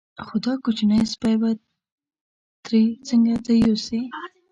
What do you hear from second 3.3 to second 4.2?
ته یوسې.